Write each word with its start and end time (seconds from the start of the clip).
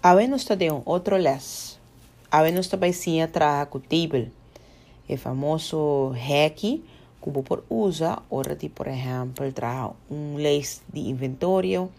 Agora 0.00 0.28
nós 0.28 0.44
temos 0.44 0.78
um 0.78 0.82
outro 0.84 1.16
les. 1.16 1.76
Agora 2.30 2.52
nós 2.52 2.68
também 2.68 2.92
sim 2.92 3.26
trabalhar 3.26 3.66
com 3.66 3.80
table. 3.80 4.30
O 5.08 5.16
famoso 5.16 6.10
hack 6.10 6.60
que 6.60 6.82
você 7.24 7.62
usa, 7.68 8.22
hora 8.30 8.54
de, 8.54 8.68
por 8.68 8.86
exemplo, 8.86 9.50
trabalhar 9.50 9.96
um 10.08 10.38
list 10.38 10.82
de 10.92 11.00
inventório, 11.00 11.90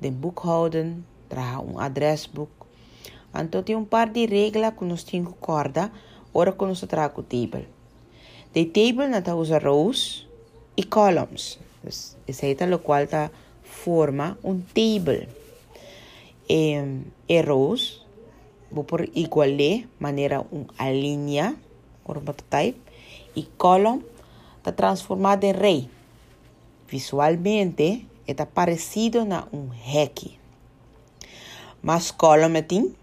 de 0.00 0.08
boekhouden, 0.12 1.04
trabalhar 1.28 1.60
um 1.62 1.80
adresbook. 1.80 2.52
Então 3.34 3.60
tem 3.60 3.74
um 3.74 3.84
par 3.84 4.08
de 4.08 4.24
regras 4.24 4.74
que 4.78 4.84
nós 4.84 5.02
temos 5.02 5.32
que 5.32 5.38
corda, 5.40 5.90
hora 6.32 6.52
que 6.52 6.64
nós 6.64 6.78
trabalhamos 6.78 7.16
com 7.16 7.22
table. 7.22 7.66
De 8.54 8.66
table 8.66 9.08
nós 9.08 9.26
usa 9.34 9.58
rows 9.58 10.28
e 10.76 10.84
columns. 10.84 11.58
Então, 11.82 12.16
esse 12.28 12.56
é 12.56 12.74
o 12.74 12.78
qual 12.78 13.04
forma 13.64 14.38
um 14.44 14.60
table 14.60 15.41
eh, 16.52 17.00
erros. 17.28 18.04
Vou 18.70 18.84
por 18.84 19.08
igualé 19.14 19.84
maneira 19.98 20.44
um 20.52 20.64
alinha 20.78 21.56
forma 22.04 22.34
type 22.48 22.80
e 23.34 23.42
column 23.56 24.04
está 24.58 24.72
transformado 24.72 25.44
em 25.44 25.52
rei 25.52 25.90
visualmente 26.88 28.06
está 28.26 28.46
parecido 28.46 29.24
na 29.24 29.46
um 29.52 29.68
hack 29.68 30.38
mas 31.82 32.10
column 32.10 32.62
tem 32.62 32.94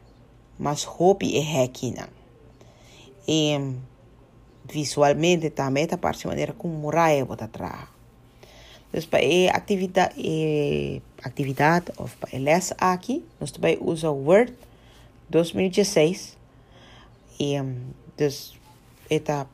mas 0.57 0.85
hopi 0.85 1.37
é 1.37 1.67
não 1.95 2.07
e 3.27 3.75
visualmente 4.65 5.49
também 5.49 5.83
está 5.83 5.97
parecendo 5.97 6.29
maneira 6.29 6.53
como 6.53 6.73
muralha 6.73 7.25
bota 7.25 7.45
atrás 7.45 7.98
Dus 8.89 9.09
bij 9.09 9.51
activiteit, 9.51 10.13
actividade 11.21 11.91
of 11.97 12.17
bij 12.19 12.39
les 12.39 12.75
aqui, 12.75 13.23
nós 13.37 13.51
também 13.51 13.77
usa 13.81 14.11
Word 14.11 14.51
2016. 15.27 16.37
E, 17.39 17.55
é 19.09 19.45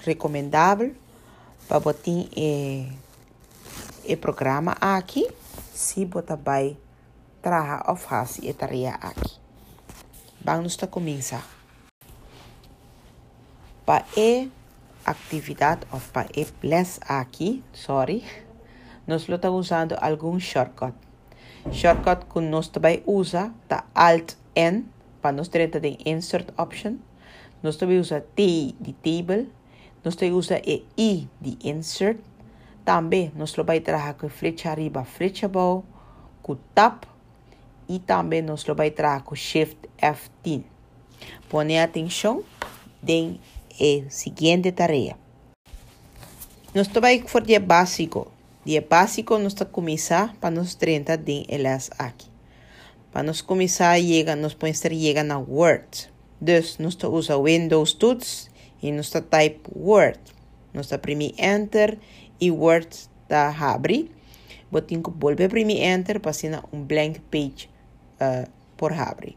recomendável 0.00 0.94
para 1.68 1.80
botar 1.80 2.10
e, 2.36 2.88
e 4.04 4.16
programa 4.16 4.72
aqui 4.80 5.28
se 5.74 6.04
você 6.04 6.36
vai 6.36 6.76
trabalhar 7.42 7.84
ou 7.88 7.96
fazer 7.96 8.50
a 8.50 8.54
tarefa 8.54 8.94
aqui. 9.00 9.38
Vamos 10.40 10.76
começar. 10.76 11.46
Para 13.84 14.04
a 15.04 15.10
atividade 15.10 15.86
ou 15.92 16.00
para 16.12 16.28
a 16.28 16.46
les 16.62 16.98
aqui, 17.06 17.62
sorry, 17.72 18.24
nós 19.06 19.28
estamos 19.28 19.66
usando 19.66 19.96
algum 20.00 20.38
shortcut. 20.40 20.94
Shortcut 21.72 22.26
que 22.26 22.40
nós 22.40 22.68
também 22.68 23.02
usa 23.06 23.52
tá 23.68 23.84
Alt 23.94 24.34
N 24.54 24.86
para 25.20 25.32
nós 25.32 25.48
ter 25.48 25.68
de 25.68 25.98
Insert 26.04 26.48
Option. 26.58 26.96
Nós 27.62 27.76
também 27.76 27.98
usa 27.98 28.20
T 28.20 28.74
de 28.80 28.92
Table. 28.92 29.50
Nós 30.04 30.16
também 30.16 30.32
usa 30.34 30.60
e 30.66 30.84
I 30.98 31.28
de 31.40 31.58
Insert. 31.68 32.18
Também 32.84 33.32
nós 33.34 33.52
vamos 33.52 33.52
trabalhar 33.52 34.14
com 34.14 34.28
flecha 34.28 34.70
arriba, 34.70 35.04
flecha 35.04 35.46
abaixo, 35.46 35.84
com 36.42 36.56
Tab 36.74 37.04
e 37.88 37.98
também 37.98 38.42
nós 38.42 38.62
vamos 38.62 38.64
trabalhar 38.64 39.22
com 39.22 39.34
Shift 39.34 39.88
F10. 39.98 40.62
Põe 41.48 41.78
atenção 41.78 42.44
em 43.06 43.40
a 43.80 44.10
seguinte 44.10 44.70
tarefa. 44.72 45.16
Nós 46.74 46.88
também 46.88 47.22
fazer 47.26 47.60
básico. 47.60 48.33
Dia 48.64 48.80
básico 48.80 49.36
nos 49.36 49.52
está 49.52 49.66
começar 49.66 50.34
para 50.40 50.50
nos 50.50 50.74
30 50.74 51.18
de 51.18 51.44
elas 51.48 51.90
aqui. 51.98 52.32
Para 53.12 53.22
nos 53.22 53.42
começar 53.42 54.00
chega, 54.00 54.34
nos 54.34 54.54
podemos 54.54 54.78
estar 54.78 54.88
chega 54.88 55.22
na 55.22 55.38
Word. 55.38 56.08
Nos 56.40 56.80
está 56.80 57.06
usa 57.06 57.36
Windows 57.36 57.92
Tools 57.92 58.50
e 58.82 58.90
nos 58.90 59.08
está 59.08 59.20
type 59.20 59.60
Word. 59.76 60.18
Nos 60.72 60.86
está 60.86 60.96
primi 60.96 61.34
Enter 61.36 61.98
e 62.40 62.50
Word 62.50 62.88
está 62.88 63.50
abre. 63.50 64.10
Botin 64.72 65.02
que 65.02 65.10
volver 65.10 65.50
primi 65.50 65.82
Enter 65.82 66.18
para 66.18 66.30
assinar 66.30 66.64
um 66.72 66.82
blank 66.82 67.20
page 67.30 67.68
uh, 68.16 68.50
por 68.78 68.94
abre. 68.94 69.36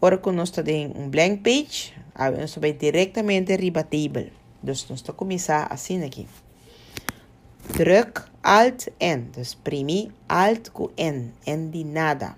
Ora 0.00 0.18
que 0.18 0.32
nós 0.32 0.52
em 0.66 0.88
um 0.88 1.08
blank 1.08 1.42
page, 1.42 1.94
nós 2.36 2.56
vai 2.56 2.72
diretamente 2.72 3.52
arriba 3.52 3.84
table. 3.84 4.32
Dus 4.60 4.88
nós 4.90 4.98
está 4.98 5.12
começar 5.12 5.68
assim 5.70 6.02
aqui. 6.02 6.26
Druk 7.70 8.28
Alt 8.42 8.88
N. 8.98 9.30
Dus 9.32 9.54
primi 9.54 10.10
Alt 10.28 10.70
com 10.70 10.90
N. 10.96 11.32
N 11.46 11.70
de 11.70 11.84
nada. 11.84 12.36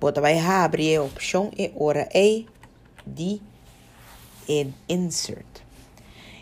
Você 0.00 0.20
vai 0.20 0.38
abrir 0.38 0.98
opção 0.98 1.50
e 1.56 1.70
ora 1.76 2.08
E 2.14 2.46
de 3.06 3.40
Insert. 4.88 5.62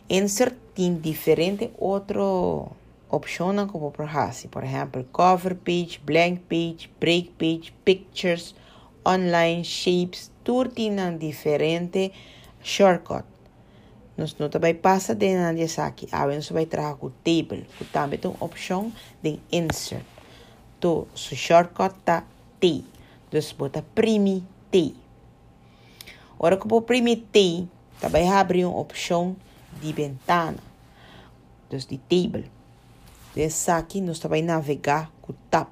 Insert 0.09 0.55
tem 0.75 0.95
diferente 0.95 1.71
outro 1.77 2.71
opção 3.11 3.67
como 3.67 3.91
por. 3.91 4.07
Por 4.51 4.65
exemplo, 4.65 5.05
cover 5.13 5.57
page, 5.57 6.01
blank 6.05 6.41
page, 6.49 6.91
break 7.01 7.31
page, 7.39 7.75
pictures, 7.85 8.55
online 9.05 9.65
shapes, 9.65 10.31
tudo 10.45 10.71
tem 10.71 10.95
diferente 11.19 12.13
shortcut. 12.63 13.36
Nós 14.17 14.33
também 14.33 14.75
passa 14.75 15.15
de 15.15 15.35
nada 15.35 15.61
aqui. 15.87 16.09
A 16.11 16.31
gente 16.31 16.53
vai 16.53 16.65
trazer 16.65 16.97
o 17.01 17.11
table, 17.11 17.67
que 17.77 17.85
também 17.85 18.19
tem 18.19 18.35
opção 18.41 18.91
de 19.23 19.39
insert. 19.53 20.05
Então, 20.79 21.07
o 21.15 21.17
shortcut 21.17 21.95
tá 22.05 22.25
T. 22.59 22.83
Então, 23.29 23.41
bota 23.59 23.85
primi 23.95 24.47
T. 24.71 24.95
Ora 26.39 26.57
que 26.57 26.71
eu 26.71 26.83
primi 26.83 27.17
T, 27.17 27.67
também 28.01 28.33
abre 28.33 28.65
uma 28.65 28.79
opção 28.79 29.37
de 29.81 29.93
ventana. 29.93 30.59
Então, 31.67 31.79
de 31.79 31.99
table. 31.99 32.51
Dessa 33.35 33.77
aqui, 33.77 34.01
nós 34.01 34.19
também 34.19 34.43
navegar 34.43 35.13
com 35.21 35.35
tab. 35.51 35.69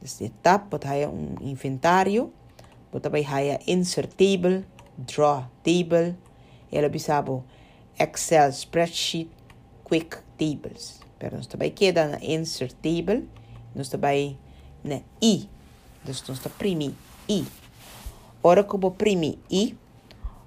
Desde 0.00 0.28
tab, 0.28 0.68
bota 0.68 0.88
um 1.08 1.36
inventário. 1.40 2.32
Bota 2.90 3.10
também 3.10 3.24
insert 3.66 4.10
table, 4.10 4.64
draw 4.96 5.44
table, 5.62 6.16
ela 6.70 6.88
bisabo 6.88 7.44
Excel 7.98 8.50
spreadsheet 8.50 9.30
quick 9.84 10.18
tables. 10.38 11.00
Pero 11.18 11.36
nós 11.36 11.46
também 11.46 11.70
queda 11.70 12.06
na 12.06 12.18
insert 12.22 12.74
table, 12.76 13.28
nós 13.74 13.88
também 13.88 14.38
na 14.84 15.00
i. 15.20 15.48
Nós 16.06 16.22
está 16.28 16.48
primi 16.48 16.94
i. 17.28 17.44
Ora 18.42 18.64
eu 18.70 18.90
primi 18.92 19.38
i, 19.50 19.76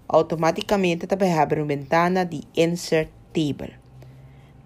automaticamente 0.07 1.07
também 1.07 1.37
abre 1.37 1.59
uma 1.59 1.67
ventana 1.67 2.25
de 2.25 2.41
insert 2.55 3.09
table. 3.33 3.75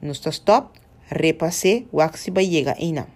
Nós 0.02 0.18
está 0.18 0.30
stop, 0.30 0.80
repasse, 1.08 1.88
o 1.92 2.08
que 2.08 2.32
vai 2.32 2.46
chegar 2.46 2.78
aí 2.78 2.92
não. 2.92 3.08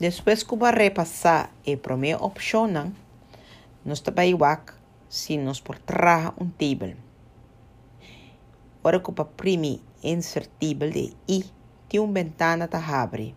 Depois 0.00 0.42
que 0.42 0.54
eu 0.54 0.58
repassar 0.58 1.50
a 1.66 1.76
primeira 1.76 2.22
opção, 2.22 2.92
nós 3.84 4.00
também 4.00 4.34
wak 4.34 4.72
si 5.14 5.38
nos 5.38 5.60
por 5.60 5.78
traja 5.78 6.34
un 6.40 6.50
table. 6.50 6.96
Ora 8.82 9.00
que 9.00 9.12
para 9.12 9.30
primi 9.30 9.80
insert 10.02 10.50
table 10.58 10.90
de 10.90 11.14
i, 11.28 11.44
tem 11.88 12.00
uma 12.00 12.12
ventana 12.12 12.66
ta 12.66 12.78
abre. 12.78 13.36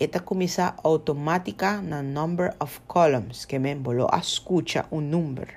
Esta 0.00 0.18
começa 0.18 0.74
automática 0.82 1.80
na 1.80 2.02
number 2.02 2.56
of 2.58 2.80
columns, 2.88 3.46
que 3.46 3.60
me 3.60 3.76
bolo 3.76 4.08
escucha 4.18 4.86
un 4.90 5.10
número. 5.10 5.54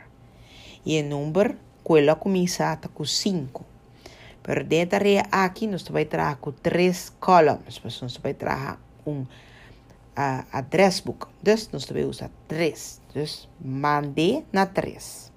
E 0.85 1.01
o 1.01 1.03
número, 1.03 1.57
quella 1.83 2.15
começa 2.15 2.71
até 2.71 2.87
com 2.87 3.03
5. 3.03 3.65
Pero 4.43 4.63
dentro 4.63 4.99
aqui, 5.31 5.65
nós 5.65 5.81
vai 5.89 6.05
trazer 6.05 6.37
com 6.37 6.51
3 6.51 7.09
columns, 7.19 7.81
mas 7.83 7.99
nós 8.01 8.15
vai 8.17 8.35
trazer 8.35 8.77
um 9.05 9.21
uh, 9.21 10.45
addressbook. 10.51 11.25
Dus 11.41 11.69
nós 11.73 11.85
devemos 11.85 12.17
usar 12.17 12.29
3. 12.47 13.01
Dus 13.17 13.49
mandei 13.59 14.45
na 14.53 14.67
3. 14.67 15.33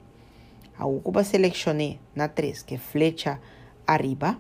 A 0.77 0.85
ocupa 0.85 1.25
selecionei 1.25 1.99
na 2.15 2.29
3, 2.29 2.63
que 2.63 2.75
é 2.75 2.79
flecha 2.79 3.41
arriba. 3.87 4.37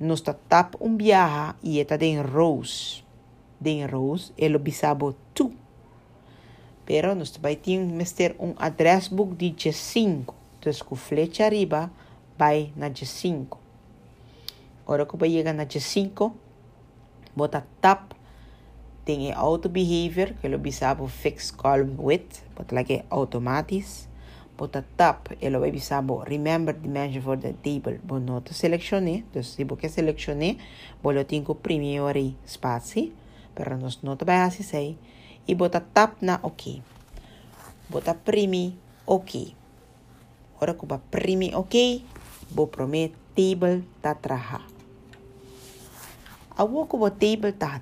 Nós 0.00 0.20
tap 0.20 0.74
um 0.80 0.96
viaja 0.96 1.54
e 1.62 1.78
está 1.78 1.94
em 2.04 2.20
rows. 2.20 3.04
De 3.60 3.86
rows, 3.86 4.32
ele 4.36 4.58
bisabo 4.58 5.14
tu. 5.32 5.52
Pero 6.84 7.14
nós 7.14 7.36
vai 7.36 7.54
ter 7.54 8.34
um 8.40 8.52
addressbook 8.58 9.36
de 9.36 9.72
5. 9.72 10.34
Dus 10.60 10.82
com 10.82 10.96
flecha 10.96 11.44
arriba, 11.44 11.88
vai 12.36 12.72
na 12.74 12.92
5. 12.92 13.60
Agora 14.82 15.06
que 15.06 15.16
vai 15.16 15.30
chegar 15.30 15.54
na 15.54 15.66
5, 15.70 16.34
bota 17.36 17.64
tap 17.80 18.17
tem 19.08 19.32
auto 19.32 19.70
behavior, 19.70 20.34
que 20.34 20.46
ele 20.46 20.58
bisabo 20.58 21.08
fix 21.08 21.50
column 21.50 21.96
width, 21.96 22.44
but 22.54 22.70
like 22.72 23.06
automatis. 23.08 24.06
Bota 24.54 24.84
tab, 24.98 25.32
ele 25.40 25.56
vai 25.58 25.70
bisabo 25.70 26.22
remember 26.28 26.74
dimension 26.74 27.22
for 27.22 27.38
the 27.38 27.54
table. 27.54 27.98
Bo 28.04 28.18
nota 28.18 28.52
selecione, 28.52 29.24
então 29.30 29.42
se 29.42 29.64
você 29.64 29.88
selecione, 29.88 30.58
bolo 31.02 31.24
tinko 31.24 31.54
primeiro 31.54 32.36
espaço, 32.44 33.10
pero 33.54 33.78
nós 33.78 33.98
não 34.02 34.14
vai 34.14 34.42
assim 34.42 34.62
sei. 34.62 34.98
E 35.46 35.54
bota 35.54 35.80
tap 35.80 36.20
na 36.20 36.38
ok. 36.42 36.82
Bota 37.88 38.12
primi 38.12 38.76
ok. 39.06 39.56
Ora 40.60 40.74
que 40.74 40.84
ba 40.84 40.98
primi 40.98 41.54
ok, 41.54 42.04
bo 42.50 42.66
promet 42.66 43.14
table 43.34 43.84
ta 44.02 44.14
traha. 44.14 44.60
Awo 46.58 46.86
que 46.86 46.98
bo 46.98 47.08
table 47.10 47.52
ta 47.52 47.80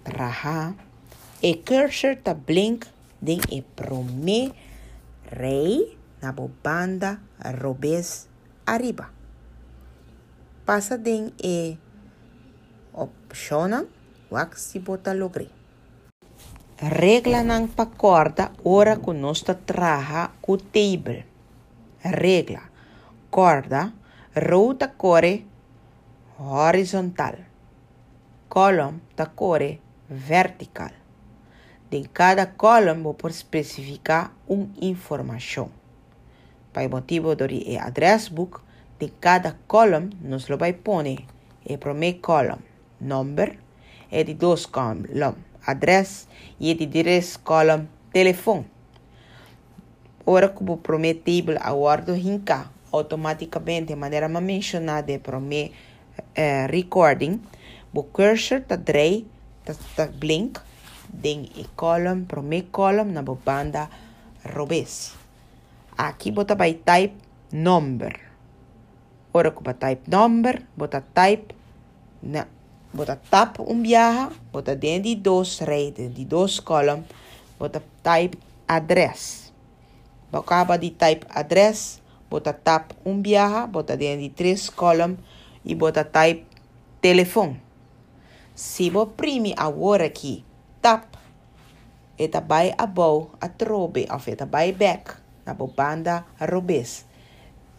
traha, 1.47 1.51
e 1.51 1.63
cursor 1.63 2.17
ta 2.17 2.35
blink 2.35 2.87
den 3.21 3.41
e 3.51 3.63
promet 3.63 4.53
rei 5.31 5.97
na 6.21 6.33
bo 6.33 6.51
banda 6.63 7.21
robes 7.39 8.27
arriba. 8.65 9.11
Passa 10.65 10.99
den 10.99 11.33
e 11.39 11.79
opciona 12.93 13.85
wak 14.31 14.59
si 14.59 14.81
bota 14.81 15.15
logre. 15.15 15.47
Regla 16.79 17.43
nang 17.43 17.69
pacorda 17.69 18.51
ora 18.65 18.97
que 18.97 19.13
nós 19.13 19.45
traha 19.67 20.33
ku 20.43 20.59
table. 20.59 21.25
Regla. 22.03 22.63
Corda, 23.31 23.93
ruta 24.35 24.89
core 24.89 25.45
horizontal. 26.39 27.37
Column 28.49 29.01
ta 29.15 29.27
core 29.27 29.81
vertical. 30.09 31.06
De 31.97 32.09
cada 32.09 32.45
column 32.45 33.15
por 33.15 33.31
especificar 33.31 34.31
uma 34.47 34.69
informação. 34.83 35.71
Para 36.71 36.91
motivo 36.91 37.35
do 37.35 37.47
e 37.51 37.79
address 37.79 38.29
book, 38.29 38.61
de 39.01 39.09
cada 39.19 39.57
column 39.67 40.11
nos 40.21 40.47
lo 40.51 40.59
vai 40.59 40.75
pone 40.75 41.27
e 41.65 41.79
primeiro 41.79 42.21
column 42.21 42.61
number 43.01 43.57
e 44.13 44.23
de 44.25 44.35
dois 44.35 44.67
column 44.67 45.07
address 45.67 46.29
e 46.61 46.75
de 46.75 46.87
três 46.87 47.39
column 47.39 47.89
telefone. 48.13 48.67
Ora 50.27 50.51
que 50.51 50.63
vou 50.63 50.77
prometer 50.77 51.57
a 51.63 51.73
guardo 51.73 52.15
hinka 52.15 52.71
automaticamente 52.93 53.87
de 53.87 53.97
maneira 53.97 54.27
a 54.27 54.41
mencionar 54.41 55.03
de 55.03 55.19
prome 55.19 55.73
uh, 56.37 56.71
recording, 56.71 57.41
o 57.95 58.03
cursor 58.03 58.61
tá 58.61 58.77
drei, 58.77 59.27
tá, 59.65 59.75
tá 59.97 60.07
blink, 60.09 60.61
den 61.17 61.49
e 61.57 61.65
column, 61.75 62.25
prome 62.25 62.63
column 62.71 63.13
na 63.13 63.23
banda 63.23 63.89
robes. 64.45 65.15
Aqui 65.97 66.31
bota 66.31 66.55
vai 66.55 66.75
type 66.75 67.17
number. 67.53 68.21
Ora 69.33 69.51
que 69.51 69.75
type 69.75 70.11
number, 70.11 70.63
bota 70.77 71.01
type 71.01 71.55
na 72.23 72.47
bota 72.93 73.17
tap 73.17 73.61
um 73.61 73.83
viaja, 73.83 74.33
bota 74.53 74.75
dentro 74.75 75.05
de 75.05 75.17
dois 75.17 75.59
redes, 75.59 76.15
de 76.15 76.25
dois 76.25 76.61
column, 76.61 77.05
bota 77.59 77.83
type 78.03 78.39
address. 78.67 79.53
Acaba 80.33 80.77
de 80.77 80.91
type 80.91 81.27
address, 81.29 82.01
bota 82.31 82.53
tap 82.53 82.93
um 83.05 83.21
viaja, 83.21 83.67
bota 83.67 83.97
dentro 83.97 84.23
de 84.23 84.31
três 84.31 84.71
column 84.71 85.17
e 85.65 85.75
bota 85.75 86.05
type 86.05 86.47
telefone. 87.01 87.61
Se 88.55 88.89
você 88.89 89.11
prime 89.17 89.55
agora 89.57 90.07
aqui, 90.07 90.45
tap, 90.87 91.17
eta 92.17 92.39
vai 92.41 92.73
above 92.79 93.35
a 93.41 93.49
trobe, 93.49 94.07
of 94.09 94.31
eta 94.31 94.47
vai 94.47 94.71
back, 94.71 95.19
na 95.45 95.53
banda 95.53 96.25
robes. 96.39 97.05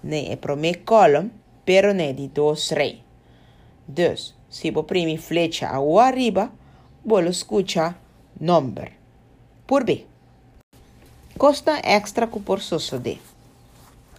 Ne 0.03 0.27
é 0.27 0.35
primeiro 0.35 0.83
column, 0.83 1.31
pero 1.63 1.93
ne 1.93 2.11
de 2.11 2.27
dois 2.27 2.69
rei. 2.71 3.01
Dus, 3.87 4.35
você 4.49 4.73
prime 4.83 5.17
flecha 5.17 5.69
ao 5.69 5.97
arriba, 5.99 6.51
você 7.05 7.29
escuta 7.29 7.95
number. 8.41 8.91
Por 9.65 9.85
B. 9.85 10.05
Costa 11.37 11.79
extra 11.85 12.27
que 12.27 12.41
por 12.41 12.59
de 12.59 13.19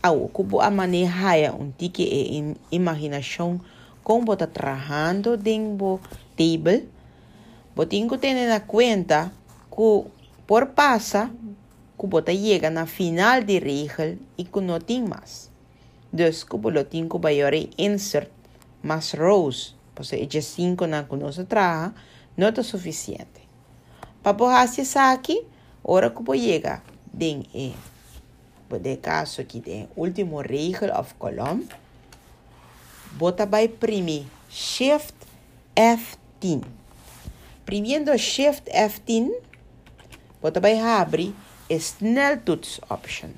ao 0.02 0.28
cubo 0.28 0.62
a 0.62 0.70
manejar 0.70 1.54
um 1.54 1.70
tique 1.72 2.04
e 2.04 2.56
imaginação 2.70 3.60
como 4.02 4.24
bota 4.24 4.46
trabalhando 4.46 5.36
dentro 5.36 6.00
table, 6.34 6.88
botinho 7.78 8.18
tem 8.18 8.34
na 8.34 8.58
conta 8.58 9.30
que 9.70 10.04
por 10.44 10.66
passa 10.74 11.30
que 11.96 12.06
bota 12.08 12.34
chega 12.34 12.70
na 12.70 12.86
final 12.86 13.40
de 13.44 13.60
regra 13.60 14.18
e 14.36 14.42
que 14.42 14.60
não 14.60 14.80
tem 14.80 15.04
mais. 15.04 15.48
Dus 16.12 16.42
que 16.42 16.56
bota 16.58 16.82
tem 16.82 17.08
que 17.08 17.18
vai 17.18 17.38
insert 17.78 18.30
mais 18.82 19.12
rows, 19.12 19.76
pois 19.94 20.12
é 20.12 20.26
já 20.28 20.42
cinco 20.42 20.88
na 20.88 21.04
que 21.04 21.14
nós 21.14 21.36
trabalha, 21.48 21.94
não 22.36 22.48
é 22.48 22.62
suficiente. 22.64 23.46
Para 24.24 24.32
borrar 24.32 24.64
esse 24.64 24.98
aqui, 24.98 25.46
hora 25.84 26.10
que 26.10 26.36
chega 26.36 26.82
dentro 27.12 27.78
de 28.82 28.96
caso 28.96 29.40
aqui 29.40 29.60
tem 29.60 29.88
último 29.94 30.40
regel 30.40 30.92
of 30.98 31.14
column. 31.14 31.64
Bota 33.12 33.46
by 33.46 33.68
primi 33.68 34.26
Shift 34.50 35.14
F10. 35.76 36.77
Primiendo 37.68 38.16
Shift 38.16 38.64
F10, 38.72 39.30
bota 40.40 40.58
by 40.58 40.80
abrir 40.80 41.34
sneltoets 41.68 42.80
option. 42.88 43.34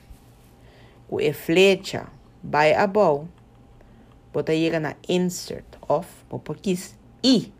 O 1.11 1.19
e 1.21 1.32
flecha 1.32 2.06
by 2.41 2.73
above, 2.79 3.27
bota 4.32 4.53
chega 4.53 4.79
na 4.79 4.94
insert 5.09 5.67
of, 5.88 6.06
bota 6.31 6.55
quis 6.55 6.94
I. 7.25 7.50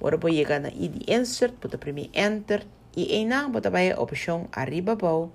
Bota 0.00 0.18
chega 0.28 0.58
na 0.58 0.68
I 0.68 0.88
de 0.88 1.06
insert, 1.06 1.54
bota 1.62 1.78
primi 1.78 2.10
enter 2.12 2.66
e 2.96 3.06
aí 3.14 3.24
na 3.24 3.48
bota 3.48 3.70
by 3.70 3.94
option 3.94 4.48
arriba 4.50 4.98
above 4.98 5.30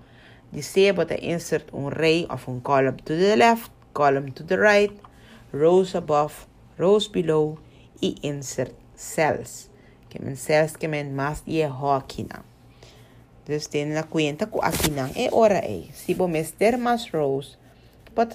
Dizer 0.52 0.92
bota 0.92 1.16
insert 1.16 1.72
um 1.74 1.88
ray 1.88 2.28
of 2.30 2.52
um 2.52 2.60
column 2.60 2.98
to 2.98 3.16
the 3.16 3.38
left, 3.38 3.72
column 3.94 4.34
to 4.34 4.44
the 4.44 4.58
right, 4.58 4.92
rows 5.54 5.96
above, 5.96 6.48
rows 6.78 7.08
below 7.08 7.58
e 8.02 8.18
insert 8.22 8.76
cells. 8.94 9.74
Que 10.16 10.24
men 10.24 10.38
cells 10.38 10.78
que 10.78 10.88
men 10.88 11.12
mais 11.12 11.44
e 11.46 11.62
aqui 11.62 12.24
não. 12.24 12.44
Dus 13.46 13.68
tem 13.68 13.86
na 13.86 14.04
conta 14.04 14.48
que 14.48 14.60
aqui 14.62 14.90
não 14.92 15.12
é 15.14 15.30
hora 15.34 15.58
é. 15.58 15.92
Se 15.94 16.14
você 16.14 16.54
ter 16.58 16.78
mais 16.78 17.10
rows, 17.12 17.58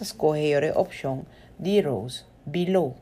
escolher 0.03 0.73
a 0.77 0.79
opção 0.79 1.25
de 1.59 1.81
rows 1.81 2.27
below, 2.45 2.95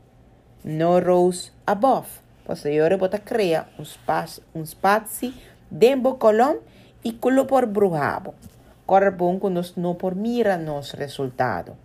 no 0.63 0.99
rows 0.99 1.51
above. 1.67 2.07
Pode 2.45 3.19
criar 3.19 3.69
um 3.77 3.83
espaço, 3.83 4.41
um 4.55 4.63
espaço 4.63 5.33
dentro 5.69 6.11
do 6.11 6.15
column 6.15 6.59
e 7.03 7.11
colocar 7.11 7.65
brujabo 7.65 8.33
corre 8.85 9.11
bom 9.11 9.37
quando 9.37 9.61
não 9.77 9.93
por 9.93 10.15
mira 10.15 10.57
nos 10.57 10.93
resultado. 10.93 11.77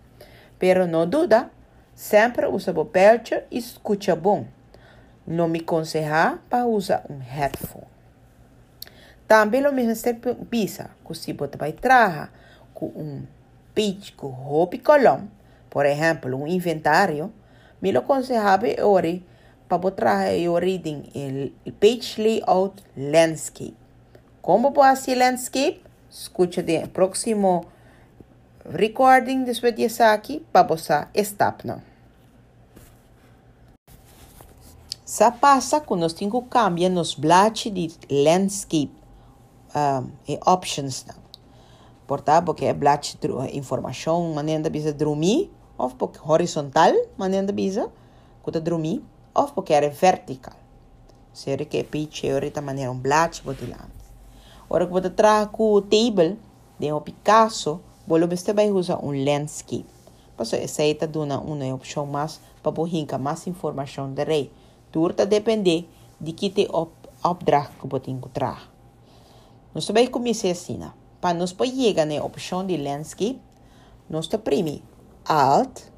Pero 0.57 0.87
não 0.87 1.07
duda, 1.07 1.51
sempre 1.93 2.47
usa 2.47 2.73
papel 2.73 3.21
e 3.51 3.59
escuta 3.59 4.15
bom. 4.15 4.45
Não 5.27 5.47
me 5.47 5.59
aconselha 5.59 6.39
para 6.49 6.65
usar 6.65 7.03
um 7.09 7.17
headphone. 7.17 7.87
Também 9.27 9.65
o 9.65 9.73
mesmo 9.73 9.95
se 9.95 10.13
pisa 10.49 10.91
que 11.05 11.15
se 11.15 11.33
trabalhar 11.33 12.31
com 12.73 12.87
um 12.87 13.23
page 13.73 14.11
com 14.15 14.27
roupa 14.27 14.77
colom, 14.77 15.27
por 15.69 15.85
exemplo, 15.85 16.35
um 16.35 16.47
inventário, 16.47 17.33
me 17.81 17.91
lo 17.91 17.99
aconselhava 17.99 18.65
ore 18.83 19.25
para 19.67 19.77
você 19.77 19.95
trabalhar 19.95 20.49
o 20.49 21.71
page 21.71 22.21
layout 22.21 22.83
landscape. 22.95 23.75
Como 24.41 24.71
pode 24.71 24.99
ser 24.99 25.15
landscape? 25.15 25.81
Escucha 26.09 26.61
o 26.61 26.87
próximo 26.89 27.65
recording 28.69 29.43
después 29.43 29.75
de 29.75 29.83
aqui 30.13 30.45
para 30.53 30.67
não. 31.65 31.94
Sa 35.15 35.31
passa 35.31 35.79
quando 35.79 36.01
nós 36.01 36.11
temos 36.11 36.43
que 36.43 36.49
cambiar 36.49 36.89
nos 36.89 37.15
blats 37.15 37.71
de 37.71 37.89
landscape 38.11 38.91
um, 39.73 40.11
e 40.27 40.37
options 40.45 41.05
não. 41.07 41.15
Portanto, 42.05 42.47
porque 42.47 42.65
é 42.65 42.73
blat 42.73 43.15
informação 43.53 44.33
maneira 44.33 44.69
bisa 44.69 44.91
dormir, 44.91 45.49
ou 45.77 45.89
porque 45.91 46.19
horizontal 46.21 46.91
maneira 47.17 47.49
bisa, 47.53 47.89
que 48.43 48.59
dormir, 48.59 49.01
ou 49.33 49.45
porque 49.45 49.73
é 49.73 49.87
vertical. 49.87 50.57
Será 51.31 51.63
que 51.63 51.77
é 51.77 51.83
pitch, 51.83 52.25
é 52.25 52.59
maneira 52.61 52.91
um 52.91 52.99
blat 52.99 53.41
botilando. 53.41 53.95
Ora 54.69 54.85
que 54.85 54.91
você 54.91 55.09
traz 55.09 55.47
com 55.49 55.75
o 55.75 55.81
table 55.81 56.37
de 56.77 56.91
um 56.91 56.99
Picasso, 56.99 57.79
você 58.05 58.51
vai 58.51 58.69
usar 58.69 58.99
um 59.01 59.13
landscape. 59.13 59.85
Você 60.37 60.57
aceita 60.57 61.07
dando 61.07 61.39
uma 61.39 61.73
opção 61.73 62.05
mais 62.05 62.41
para 62.61 62.69
borrar 62.69 63.17
mais 63.17 63.47
informação 63.47 64.11
de 64.11 64.21
rei. 64.25 64.51
Tudo 64.95 65.25
depende 65.25 65.89
de 66.21 66.31
que 66.31 66.49
te 66.51 66.69
op 66.71 66.93
opdracht 67.21 67.77
que 67.81 67.85
você 67.85 68.11
encontrar. 68.11 68.71
Nós 69.73 69.89
vai 69.89 70.07
começar 70.07 70.51
assim. 70.51 70.79
Para 71.19 71.37
nós 71.37 71.51
poder 71.51 71.75
chegar 71.75 72.05
na 72.05 72.23
opção 72.23 72.65
de 72.65 72.77
landscape, 72.77 73.41
nós 74.09 74.27
prime 74.27 74.81
Alt 75.25 75.91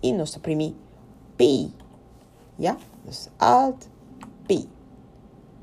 e 0.00 0.12
nós 0.12 0.36
prime 0.36 0.76
P. 1.36 1.70
Ja? 2.60 2.76
Dus 3.04 3.28
Alt 3.40 3.88
P. 4.46 4.68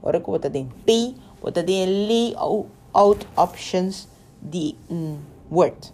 Ora 0.03 0.19
que 0.19 0.29
bota 0.29 0.49
tem 0.49 0.67
P, 0.85 1.15
bota 1.41 1.63
tem 1.63 1.85
layout 1.85 3.25
options 3.37 4.09
de 4.41 4.75
um 4.89 5.19
Word. 5.49 5.93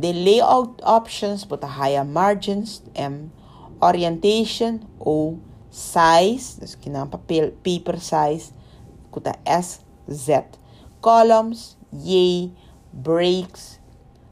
The 0.00 0.12
layout 0.12 0.82
options 0.82 1.44
bota 1.44 1.68
higher 1.68 2.04
margins, 2.04 2.82
M, 2.96 3.30
orientation 3.80 4.80
ou 4.98 5.38
size, 5.74 6.60
dus 6.60 6.76
que 6.76 6.88
não 6.88 7.08
papel, 7.08 7.50
paper 7.64 7.98
size, 7.98 8.52
kuta 9.10 9.34
S, 9.44 9.80
Z. 10.08 10.44
Columns, 11.00 11.76
Y, 11.92 12.52
breaks, 12.92 13.80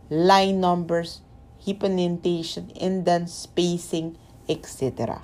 line 0.08 0.58
numbers, 0.60 1.20
hyperindentation, 1.66 2.68
indent, 2.80 3.28
spacing, 3.28 4.14
etc. 4.46 5.18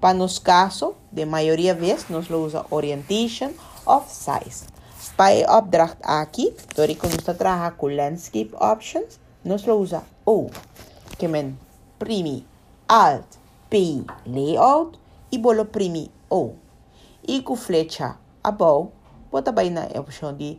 Para 0.00 0.14
nos 0.14 0.40
caso, 0.40 0.96
de 1.12 1.24
maioria 1.24 1.74
vez, 1.74 2.08
nós 2.08 2.28
usa 2.28 2.66
orientation 2.70 3.52
of 3.86 4.10
size. 4.10 4.66
Para 5.16 5.56
opdracht 5.56 5.98
aqui, 6.02 6.54
door 6.74 6.88
ik 6.88 7.02
ons 7.04 7.16
trabalhar 7.16 7.76
com 7.76 7.94
landscape 7.94 8.50
options, 8.58 9.20
nós 9.44 9.66
usa 9.66 10.02
O, 10.24 10.50
que 11.18 11.28
men 11.28 11.58
primi 11.98 12.44
Alt, 12.86 13.38
P, 13.68 14.04
layout, 14.26 14.99
e 15.30 15.38
bolo 15.38 15.64
primi 15.66 16.10
O. 16.28 16.54
E 17.26 17.42
com 17.42 17.56
flecha 17.56 18.16
above, 18.42 18.90
bota 19.30 19.52
bem 19.52 19.70
na 19.70 19.86
opção 19.98 20.36
de 20.36 20.58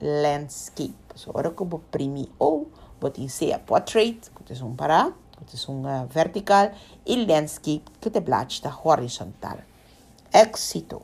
landscape. 0.00 0.94
So, 1.14 1.30
ora 1.34 1.50
que 1.50 1.62
eu 1.62 1.66
primi 1.90 2.30
O, 2.38 2.66
bota 3.00 3.20
em 3.20 3.28
C 3.28 3.52
a 3.52 3.58
portrait, 3.58 4.30
que 4.44 4.52
é 4.52 4.64
um 4.64 4.74
para, 4.74 5.12
que 5.46 5.56
é 5.56 5.70
um 5.70 6.06
vertical, 6.06 6.72
e 7.06 7.24
landscape, 7.24 7.84
que 8.00 8.16
é 8.16 8.20
blad 8.20 8.60
da 8.60 8.76
horizontal. 8.84 9.58
Éxito. 10.32 11.02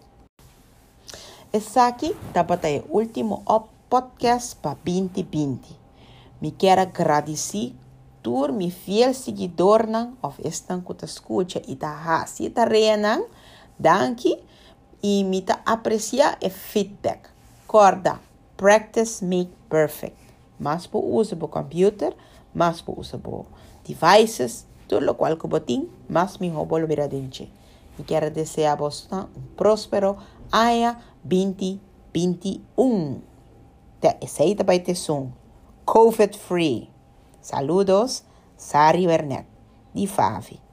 Esse 1.53 1.79
aqui 1.79 2.17
tá 2.33 2.45
o 2.89 2.99
último 2.99 3.43
podcast 3.89 4.55
para 4.57 4.77
2020. 4.85 5.79
Me 6.41 6.53
quero 6.53 6.81
agradecer 6.83 7.75
mi 8.53 8.71
fiel 8.71 9.15
seguidor 9.15 9.89
nan 9.89 10.17
of 10.23 10.39
estan 10.45 10.83
kuta 10.83 11.07
escucha 11.07 11.61
e 11.67 11.77
ta 11.77 11.89
hasi 12.05 12.51
ta 12.51 12.65
renan 12.65 13.25
danki 13.79 14.37
e 15.03 15.25
mi 15.25 15.41
ta 15.43 15.63
aprecia 15.65 16.37
e 16.41 16.51
feedback. 16.51 17.31
Corda, 17.67 18.21
practice 18.57 19.25
make 19.25 19.51
perfect. 19.69 20.17
Mas 20.59 20.87
po 20.87 21.01
usa 21.01 21.37
bo 21.37 21.49
computer, 21.49 22.15
mas 22.53 22.83
po 22.83 22.93
usa 22.93 23.17
bo 23.17 23.47
devices, 23.87 24.67
tudo 24.87 25.01
lo 25.01 25.17
qual 25.17 25.39
que 25.39 25.49
botin, 25.49 25.89
mas 26.09 26.41
mi 26.41 26.51
hobo 26.51 26.79
lo 26.79 26.87
mira 26.87 27.09
dinche. 27.09 27.49
E 27.99 28.03
quero 28.03 28.31
desejar 28.31 28.77
vos 28.77 29.09
um 29.11 29.27
próspero 29.57 30.17
ano 30.53 30.97
2021. 31.25 33.23
Te 34.01 34.17
aceita 34.23 34.65
para 34.65 34.79
ter 34.81 34.95
som. 34.95 35.33
COVID 35.85 36.37
free. 36.37 37.00
Saludos, 37.41 38.25
Sari 38.57 39.07
Bernet, 39.07 39.47
di 39.93 40.07
Favi. 40.07 40.70